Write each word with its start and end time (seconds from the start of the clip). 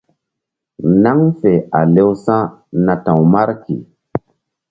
Naŋ 1.03 1.19
fe 1.39 1.51
a 1.77 1.79
lewsa̧ 1.93 2.41
na 2.85 2.93
ta̧w 3.03 3.19
Marki. 3.33 3.75